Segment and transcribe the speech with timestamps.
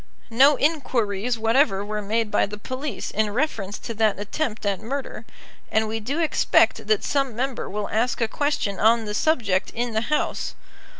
[0.31, 5.25] No inquiries whatever were made by the police in reference to that attempt at murder,
[5.71, 9.93] and we do expect that some member will ask a question on the subject in
[9.93, 10.55] the House.